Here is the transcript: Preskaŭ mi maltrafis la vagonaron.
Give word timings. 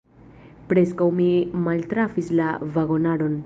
Preskaŭ 0.71 1.09
mi 1.19 1.27
maltrafis 1.67 2.33
la 2.41 2.51
vagonaron. 2.79 3.37